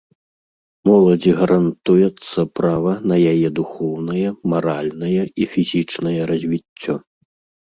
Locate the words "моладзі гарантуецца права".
0.89-2.93